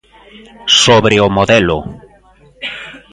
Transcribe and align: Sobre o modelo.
Sobre 0.83 1.15
o 1.25 1.27
modelo. 1.37 1.77